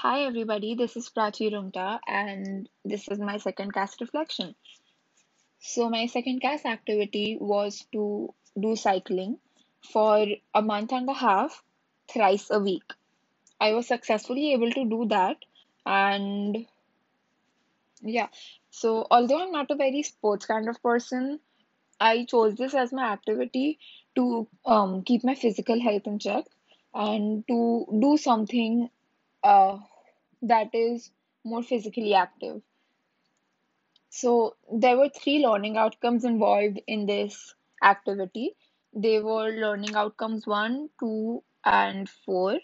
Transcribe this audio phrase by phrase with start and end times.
[0.00, 4.54] Hi everybody, this is Prachi Rumta and this is my second CAS reflection.
[5.58, 9.38] So my second CAS activity was to do cycling
[9.90, 11.62] for a month and a half,
[12.12, 12.92] thrice a week.
[13.58, 15.38] I was successfully able to do that
[15.86, 16.66] and
[18.02, 18.28] yeah.
[18.70, 21.40] So although I'm not a very sports kind of person,
[21.98, 23.78] I chose this as my activity
[24.14, 26.44] to um, keep my physical health in check
[26.92, 28.90] and to do something
[29.46, 29.78] uh,
[30.42, 31.10] that is
[31.44, 32.62] more physically active.
[34.10, 38.56] So there were three learning outcomes involved in this activity.
[38.92, 42.58] They were learning outcomes one, two, and four.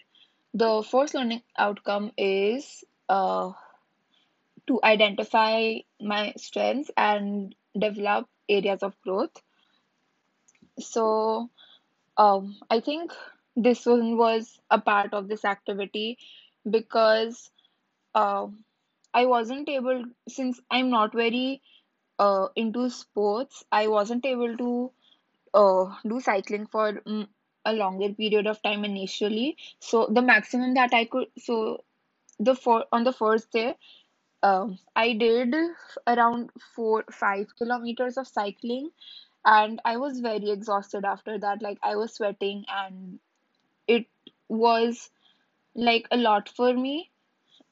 [0.53, 3.53] The first learning outcome is uh,
[4.67, 9.41] to identify my strengths and develop areas of growth.
[10.79, 11.49] So
[12.17, 13.13] um, I think
[13.55, 16.17] this one was a part of this activity
[16.69, 17.49] because
[18.15, 18.47] uh,
[19.13, 21.61] I wasn't able, since I'm not very
[22.19, 24.91] uh, into sports, I wasn't able to
[25.53, 27.27] uh, do cycling for mm,
[27.65, 29.57] a longer period of time initially.
[29.79, 31.83] So the maximum that I could, so
[32.39, 33.75] the for on the first day,
[34.43, 35.55] um, I did
[36.07, 38.91] around four, five kilometers of cycling,
[39.45, 41.61] and I was very exhausted after that.
[41.61, 43.19] Like I was sweating, and
[43.87, 44.07] it
[44.49, 45.09] was
[45.75, 47.11] like a lot for me.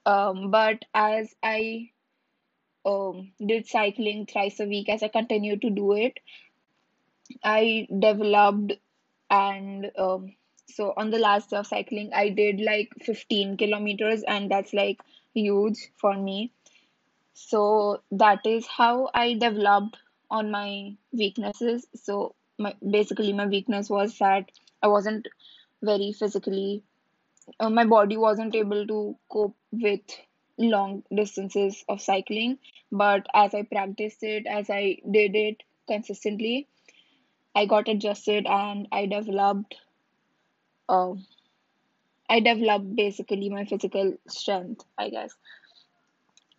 [0.06, 1.92] Um, but as I
[2.86, 6.20] um, did cycling thrice a week, as I continued to do it,
[7.44, 8.74] I developed
[9.30, 10.36] and um,
[10.68, 15.00] so on the last day of cycling, I did like 15 kilometers, and that's like
[15.34, 16.52] huge for me.
[17.34, 19.98] So that is how I developed
[20.30, 21.88] on my weaknesses.
[21.96, 25.28] So my basically my weakness was that I wasn't
[25.82, 26.84] very physically,
[27.60, 30.02] uh, my body wasn't able to cope with
[30.58, 32.58] long distances of cycling.
[32.92, 36.68] But as I practiced it, as I did it consistently,
[37.56, 39.76] I got adjusted and I developed
[40.88, 41.14] uh,
[42.30, 45.34] I developed basically my physical strength, I guess.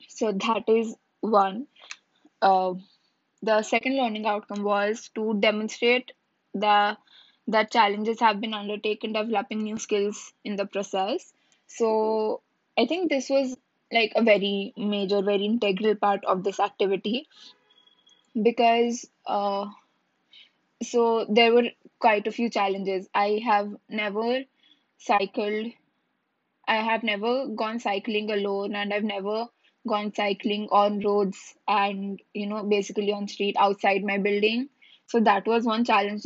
[0.09, 1.67] So that is one.
[2.43, 2.75] Uh,
[3.43, 6.13] the second learning outcome was to demonstrate
[6.55, 6.97] the
[7.49, 11.33] that challenges have been undertaken developing new skills in the process.
[11.67, 12.43] So
[12.79, 13.57] I think this was
[13.93, 17.29] like a very major, very integral part of this activity
[18.41, 19.67] because uh,
[20.83, 23.09] so there were quite a few challenges.
[23.15, 24.43] I have never
[24.99, 25.73] cycled
[26.67, 29.47] I have never gone cycling alone and I've never
[29.87, 34.69] gone cycling on roads and you know basically on street outside my building.
[35.07, 36.23] So that was one challenge.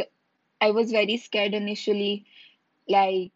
[0.60, 2.26] I was very scared initially.
[2.88, 3.32] Like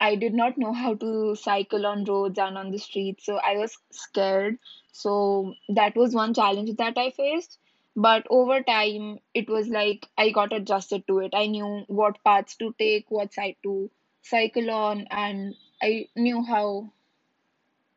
[0.00, 3.56] I did not know how to cycle on roads and on the streets, so I
[3.58, 4.58] was scared.
[4.92, 7.58] So that was one challenge that I faced.
[7.96, 11.34] But over time, it was like I got adjusted to it.
[11.34, 13.90] I knew what paths to take, what side to
[14.22, 16.92] cycle on, and I knew how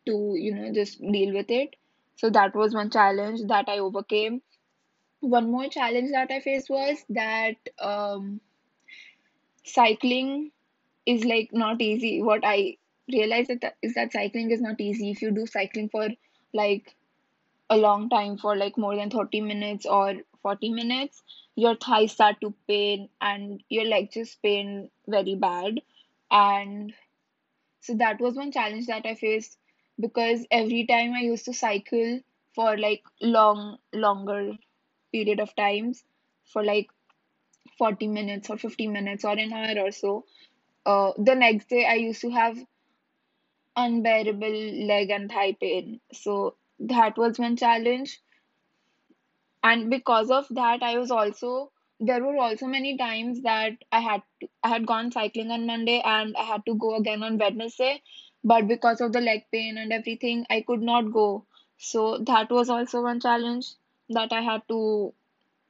[0.05, 1.75] to, you know, just deal with it.
[2.15, 4.41] So that was one challenge that I overcame.
[5.21, 8.41] One more challenge that I faced was that um,
[9.73, 10.51] cycling
[11.05, 12.21] is like not easy.
[12.21, 12.77] What I
[13.11, 15.11] realized that is that cycling is not easy.
[15.11, 16.09] If you do cycling for
[16.53, 16.95] like
[17.69, 21.23] a long time, for like more than 30 minutes or 40 minutes,
[21.55, 25.81] your thighs start to pain and your legs just pain very bad.
[26.31, 26.93] And
[27.81, 29.57] so that was one challenge that I faced
[29.99, 32.21] because every time I used to cycle
[32.55, 34.53] for like long, longer
[35.11, 36.03] period of times,
[36.45, 36.89] for like
[37.79, 40.25] 40 minutes or 50 minutes or an hour or so,
[40.85, 42.57] uh, the next day I used to have
[43.75, 46.01] unbearable leg and thigh pain.
[46.13, 48.19] So that was one challenge.
[49.63, 54.23] And because of that, I was also there were also many times that I had
[54.41, 58.01] to, I had gone cycling on Monday and I had to go again on Wednesday,
[58.43, 61.45] but because of the leg pain and everything, I could not go.
[61.77, 63.73] So that was also one challenge
[64.09, 65.13] that I had to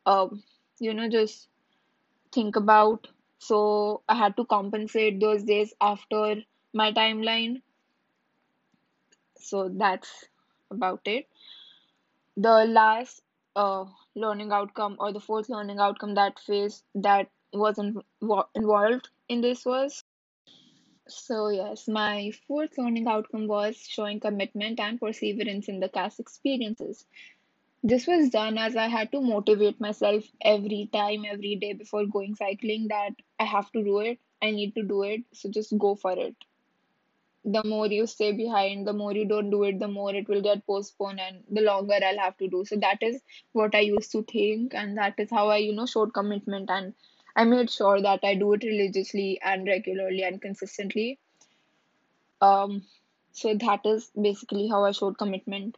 [0.05, 0.43] um,
[0.79, 1.47] you know, just
[2.31, 3.07] think about.
[3.39, 6.43] So I had to compensate those days after
[6.73, 7.61] my timeline.
[9.39, 10.25] So that's
[10.69, 11.27] about it.
[12.37, 13.21] The last
[13.55, 13.85] uh,
[14.15, 19.63] learning outcome or the fourth learning outcome that phase that was invo- involved in this
[19.63, 20.03] was
[21.07, 27.05] so yes, my fourth learning outcome was showing commitment and perseverance in the CAS experiences.
[27.83, 32.35] This was done as I had to motivate myself every time, every day before going
[32.35, 35.95] cycling that I have to do it, I need to do it, so just go
[35.95, 36.37] for it.
[37.43, 40.41] the more you stay behind, the more you don't do it, the more it will
[40.41, 42.63] get postponed and the longer I'll have to do.
[42.65, 43.21] So that is
[43.51, 46.93] what I used to think, and that is how I, you know, showed commitment and
[47.35, 51.19] I made sure that I do it religiously and regularly and consistently.
[52.41, 52.83] Um,
[53.31, 55.77] so that is basically how I showed commitment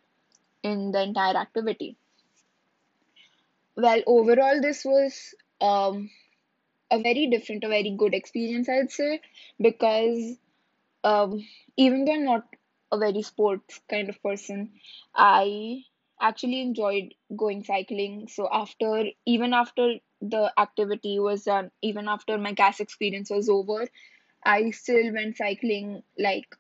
[0.64, 1.98] in the entire activity.
[3.76, 6.10] Well, overall, this was um,
[6.92, 9.22] a very different, a very good experience, I'd say,
[9.60, 10.38] because
[11.04, 11.46] um,
[11.78, 12.48] even though I'm not
[12.92, 14.72] a very sports kind of person,
[15.16, 15.84] I
[16.22, 18.28] actually enjoyed going cycling.
[18.30, 23.88] So after, even after the activity was done, even after my CAS experience was over,
[24.44, 26.56] I still went cycling like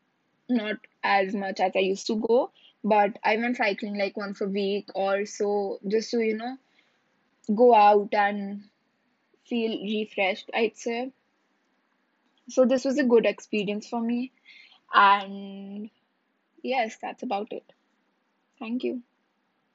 [0.49, 2.51] not as much as I used to go,
[2.83, 6.57] but I went cycling like once a week or so just to, you know,
[7.55, 8.63] go out and
[9.45, 11.11] feel refreshed, I'd say.
[12.49, 14.31] So this was a good experience for me.
[14.93, 15.89] And
[16.63, 17.71] yes, that's about it.
[18.59, 19.03] Thank you.